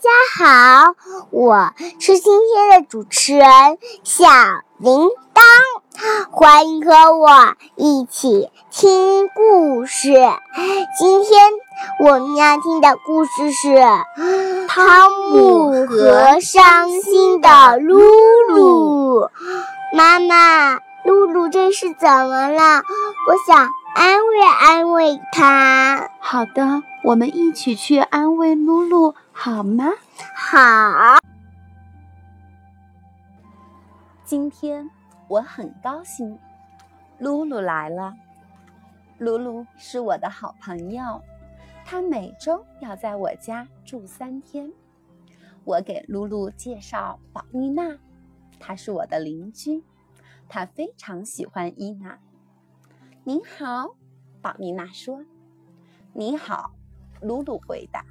[0.00, 0.94] 家好，
[1.30, 3.44] 我是今天的主持人
[4.02, 4.24] 小
[4.78, 7.28] 铃铛，欢迎和我
[7.76, 10.14] 一起听故事。
[10.98, 11.50] 今天
[12.02, 13.68] 我们要听的故事是
[14.68, 18.00] 《汤姆和伤心的露
[18.48, 19.20] 露》。
[19.94, 22.82] 妈妈，露露这是怎么了？
[23.28, 26.08] 我想安慰安慰她。
[26.20, 29.86] 好的，我们一起去安慰露露，好吗？
[30.36, 31.18] 好。
[34.22, 34.86] 今天
[35.28, 36.38] 我很高兴，
[37.18, 38.14] 露露来了。
[39.16, 41.22] 露露是我的好朋友，
[41.86, 44.70] 她每周要在我家住三天。
[45.64, 47.96] 我给露露介绍宝丽娜，
[48.58, 49.82] 她是我的邻居，
[50.50, 52.18] 她非常喜欢伊娜。
[53.24, 53.94] 您好，
[54.42, 55.24] 宝丽娜说。
[56.12, 56.72] 你好，
[57.22, 58.04] 露露回答。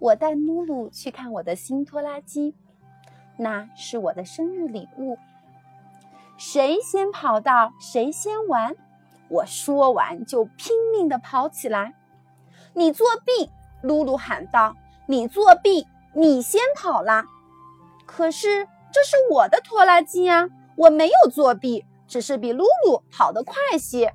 [0.00, 2.54] 我带露露去看我的新拖拉机，
[3.36, 5.18] 那是我的生日礼物。
[6.38, 8.74] 谁先跑到谁先玩。
[9.28, 11.94] 我说完就拼命地跑起来。
[12.72, 13.50] 你作弊！
[13.82, 14.74] 露露喊道。
[15.06, 15.86] 你作弊！
[16.14, 17.24] 你先跑啦！
[18.06, 20.48] 可是这是我的拖拉机啊！
[20.76, 24.14] 我没有作弊，只是比露露跑得快些。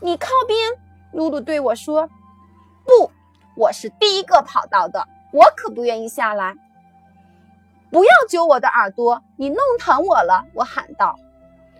[0.00, 0.58] 你靠边！
[1.12, 2.08] 露露对我说
[2.84, 3.10] ：“不，
[3.56, 6.56] 我是第一个跑到的，我可不愿意下来。
[7.90, 11.18] 不要揪我的耳朵，你弄疼我了。”我喊道。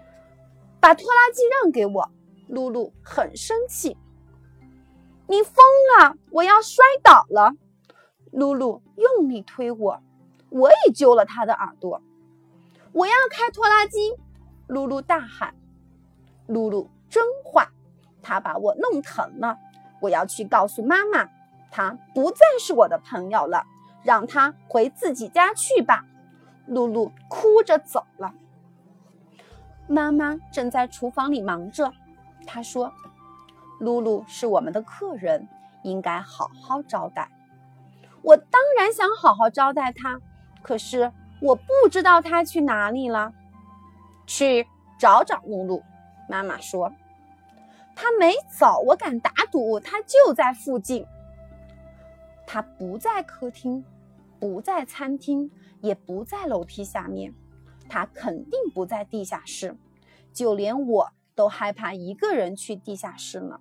[0.79, 2.11] “把拖拉机让给我！”
[2.49, 3.97] 露露很生气。
[5.27, 5.55] “你疯
[5.99, 6.17] 了！
[6.31, 7.53] 我要摔倒了！”
[8.31, 10.03] 露露用力推我，
[10.51, 12.03] 我也揪了她的耳朵。
[12.93, 14.15] “我要开拖拉机！”
[14.69, 15.55] 露露大喊。
[16.47, 17.67] “露露真坏！”
[18.23, 19.59] 他把我弄疼了，
[20.01, 21.29] 我要去告诉妈妈，
[21.73, 23.65] 他不再是我的朋友了，
[24.05, 26.05] 让他回自己家去吧。
[26.67, 28.33] 露露哭着走了。
[29.89, 31.93] 妈妈正在厨房里忙着，
[32.47, 32.93] 她说
[33.81, 35.49] ：“露露是我们的客人，
[35.83, 37.29] 应该好好招待。”
[38.23, 40.21] 我当然想好好招待她，
[40.63, 43.33] 可是我不知道她去哪里了。
[44.25, 44.67] 去
[44.99, 45.83] 找找露露，
[46.29, 46.93] 妈妈说。
[47.95, 51.05] 他没走，我敢打赌，他就在附近。
[52.53, 53.83] 他不在客厅，
[54.39, 57.33] 不在餐厅，也不在楼梯下面，
[57.89, 59.75] 他肯定不在地下室。
[60.35, 63.59] 就连我都害怕一个人去地下室呢。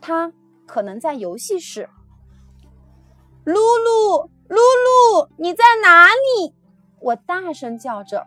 [0.00, 0.32] 他
[0.66, 1.90] 可能在游戏室。
[3.42, 6.54] 露露，露露，你在哪里？
[7.00, 8.24] 我大声叫着，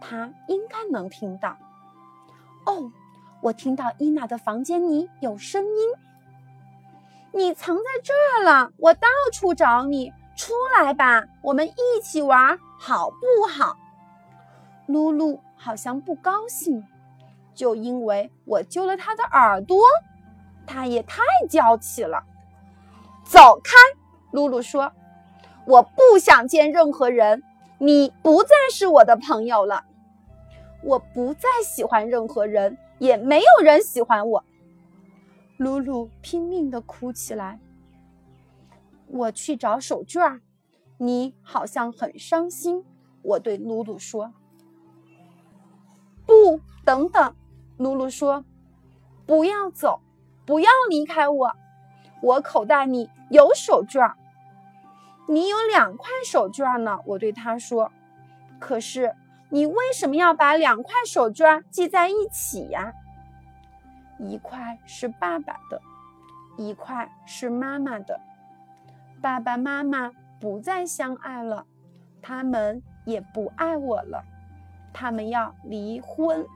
[0.00, 1.58] 他应该能听到。
[2.66, 2.92] 哦。
[3.42, 5.88] 我听到伊娜的房间里有声音，
[7.32, 8.70] 你藏在这儿了。
[8.76, 13.76] 我到处找你，出来吧，我们一起玩，好不好？
[14.86, 16.84] 露露好像不高兴，
[17.54, 19.82] 就因为我揪了她的耳朵，
[20.66, 22.22] 她也太娇气了。
[23.24, 23.76] 走开，
[24.32, 24.92] 露露说
[25.66, 27.42] ：“我不想见任何人，
[27.78, 29.84] 你不再是我的朋友了。
[30.82, 34.44] 我不再喜欢任何人。”也没有人喜欢我。
[35.60, 37.60] 露露拼命的哭起来。
[39.08, 40.40] 我去找手绢
[40.96, 42.82] 你好像很伤心。
[43.20, 44.32] 我对露露说
[46.24, 47.36] ：“不，等等。”
[47.76, 48.42] 露露说
[49.26, 50.00] ：“不要走，
[50.46, 51.52] 不要离开我。
[52.22, 54.14] 我口袋里有手绢
[55.28, 57.92] 你有两块手绢呢。”我对他说
[58.58, 59.14] ：“可是。”
[59.52, 62.94] 你为什么要把两块手绢系在一起呀？
[64.20, 65.80] 一块是爸爸的，
[66.56, 68.20] 一块是妈妈的。
[69.20, 71.66] 爸爸妈妈不再相爱了，
[72.22, 74.24] 他们也不爱我了，
[74.92, 76.46] 他们要离婚。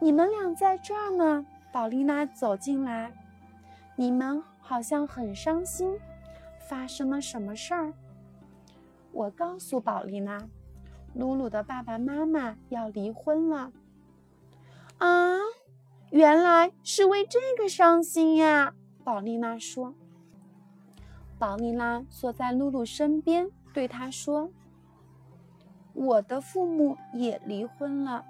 [0.00, 1.46] 你们俩在这儿呢。
[1.70, 3.12] 宝丽娜走进来，
[3.94, 5.98] 你们好像很伤心，
[6.58, 7.92] 发生了什么事儿？
[9.12, 10.48] 我告诉宝丽娜。
[11.14, 13.72] 露露的爸爸妈妈要离婚了，
[14.98, 15.36] 啊，
[16.10, 18.74] 原来是为这个伤心呀！
[19.04, 19.94] 宝丽娜说。
[21.38, 24.50] 宝丽娜坐在露露身边，对她说
[25.94, 28.24] ：“我的父母也离婚了。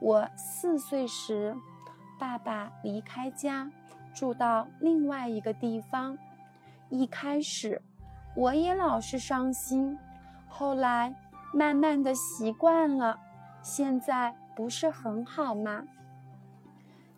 [0.00, 1.56] 我四岁时，
[2.18, 3.70] 爸爸离开家，
[4.14, 6.16] 住到另外一个地方。
[6.90, 7.82] 一开始，
[8.36, 9.98] 我也老是伤心，
[10.48, 11.14] 后来……”
[11.50, 13.18] 慢慢的习惯了，
[13.62, 15.82] 现在不是很好吗？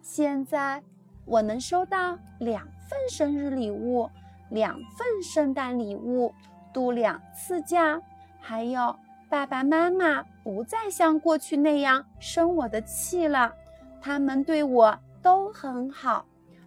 [0.02, 0.82] 现在
[1.25, 4.11] 我能收到两份生日礼物，
[4.49, 6.35] 两份圣诞礼物，
[6.73, 8.00] 度两次假，
[8.41, 8.97] 还有
[9.29, 13.55] 爸爸妈妈不再像过去那样生我的气了，
[14.00, 16.26] 他们对我都很好。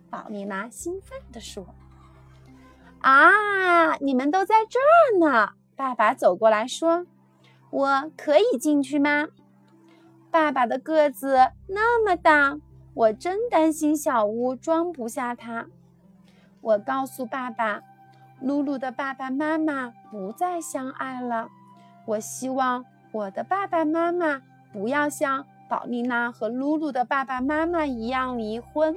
[0.10, 1.66] 宝丽娜兴奋地说
[3.02, 7.08] ：“啊，你们都在这儿呢！”爸爸走过来说
[7.72, 9.28] ：“我可以进去吗？”
[10.30, 12.60] 爸爸的个子那么大，
[12.94, 15.68] 我真担心小屋装不下他。
[16.62, 17.82] 我告诉爸爸，
[18.40, 21.50] 露露的爸爸妈妈不再相爱了。
[22.06, 24.42] 我希望我的爸爸妈妈
[24.72, 28.96] 不要像宝丽娜和露露的爸爸妈妈一样离婚。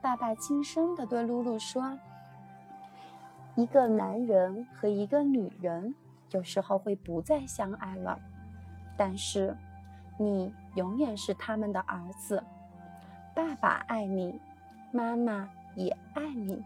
[0.00, 1.98] 爸爸轻声地对露露说
[3.54, 5.94] ：“一个男人和一个女人
[6.30, 8.18] 有时候会不再相爱了。”
[8.96, 9.56] 但是，
[10.18, 12.42] 你永远是他们的儿子。
[13.34, 14.40] 爸爸爱你，
[14.90, 16.62] 妈妈也爱你，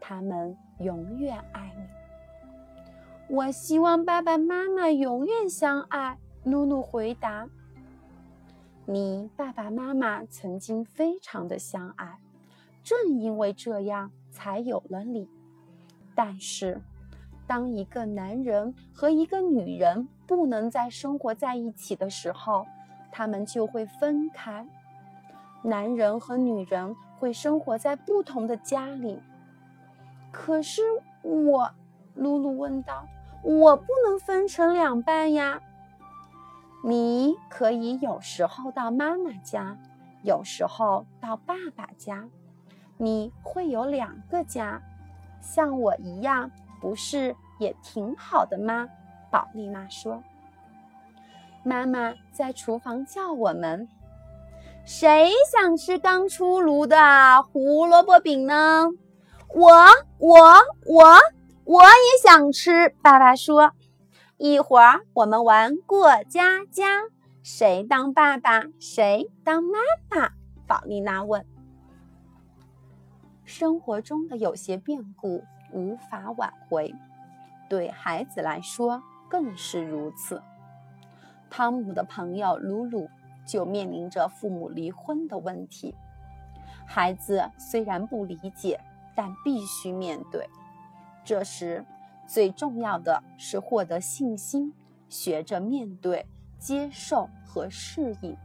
[0.00, 3.34] 他们永远爱你。
[3.34, 6.18] 我希望爸爸妈妈永远相爱。
[6.44, 7.46] 露露回答
[8.86, 12.18] ：“你爸爸妈妈曾经非常的相爱，
[12.82, 15.28] 正因为这样才有了你。
[16.14, 16.80] 但是……”
[17.46, 22.66] 当一个男人和一个女人不能再生活在一起的时候，
[23.18, 24.64] 他们就会分开。
[25.60, 29.20] 男人和女人会生活在不同的家里。
[30.30, 30.82] 可是
[31.22, 31.68] 我，
[32.14, 33.08] 露露问道
[33.42, 35.60] ：“我不能分成两半呀？”
[36.84, 39.76] 你可以有时候到妈妈家，
[40.22, 42.24] 有时候到爸爸家，
[42.96, 44.80] 你会有两个家，
[45.40, 46.48] 像我一样。
[46.80, 48.88] 不是也挺好的吗？
[49.28, 50.22] 宝丽娜说
[51.68, 53.86] ：“妈妈在厨房叫我们，
[54.86, 58.88] 谁想吃刚出炉的胡萝卜饼呢？
[59.54, 59.70] 我、
[60.18, 60.38] 我、
[60.86, 61.18] 我，
[61.64, 63.72] 我也想吃。”爸爸说
[64.38, 67.02] ：“一会儿我们玩过家家，
[67.42, 69.78] 谁当爸爸，谁当妈
[70.10, 70.30] 妈？”
[70.66, 71.44] 宝丽娜问。
[73.44, 75.44] 生活中的有些变故。
[75.70, 76.94] 无法挽回，
[77.68, 80.42] 对孩子来说更是如此。
[81.50, 83.08] 汤姆的朋友鲁鲁
[83.46, 85.94] 就面临着父母离婚的问题。
[86.86, 88.80] 孩子虽然不理解，
[89.14, 90.48] 但必须面对。
[91.24, 91.84] 这时，
[92.26, 94.72] 最重要的是获得信心，
[95.08, 96.26] 学着面对、
[96.58, 98.36] 接受和适应。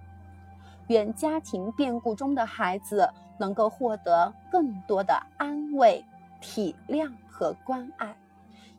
[0.87, 6.03] 愿家庭变故中的孩子能够获得更多的安慰。
[6.45, 8.13] 体谅和关爱，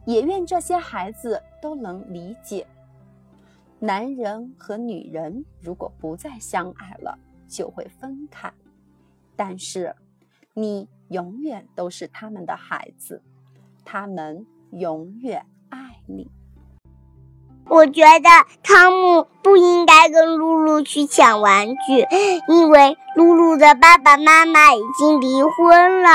[0.04, 2.66] 也愿这些孩子都能理解。
[3.84, 8.50] 男人和女人如果不再相爱了，就会分开。
[9.36, 9.94] 但是，
[10.54, 13.20] 你永远都是他们的孩子，
[13.84, 16.30] 他们永远爱你。
[17.66, 18.28] 我觉得
[18.62, 22.06] 汤姆不应该跟露露去抢玩具，
[22.48, 26.08] 因为露露的爸爸妈妈已经离婚了。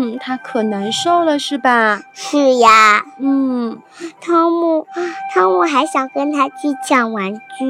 [0.00, 2.00] 嗯，他可难受了，是吧？
[2.14, 3.02] 是呀。
[3.18, 3.78] 嗯，
[4.18, 4.86] 汤姆，
[5.34, 7.64] 汤姆还想跟他去抢玩具。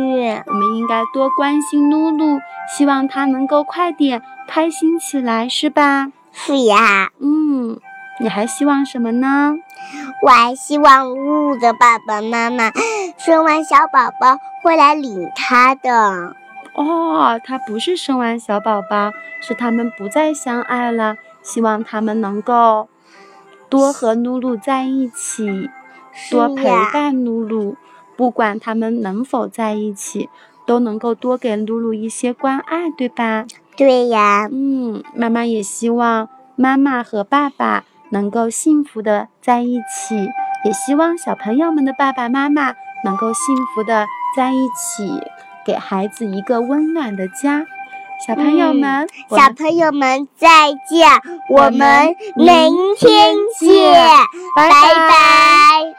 [0.47, 2.39] 我们应该多关心露露，
[2.77, 6.13] 希望她能够快点开心起来，是吧？
[6.33, 7.11] 是呀。
[7.21, 7.81] 嗯。
[8.21, 9.57] 你还希望什么呢？
[10.23, 12.71] 我还希望露露的爸爸妈妈
[13.17, 16.37] 生完小宝宝会来领他的。
[16.75, 19.11] 哦，他不是生完小宝宝，
[19.41, 21.17] 是他们不再相爱了。
[21.43, 22.89] 希望他们能够
[23.69, 25.69] 多和露露在一起，
[26.31, 27.77] 多陪伴露露。
[28.17, 30.29] 不管他们能否在一起，
[30.67, 33.47] 都能够多给露露一些关爱，对吧？
[33.77, 34.49] 对呀。
[34.51, 37.85] 嗯，妈妈也希望妈妈和爸爸。
[38.13, 40.17] 能够幸福的在一起，
[40.65, 44.05] 也希望小朋友们的爸爸妈妈能够幸福的
[44.37, 45.23] 在一起，
[45.65, 47.67] 给孩子一个温暖的家。
[48.27, 51.09] 小朋友们，小朋友们再见，
[51.49, 53.93] 我们明天见，
[54.55, 55.90] 拜拜。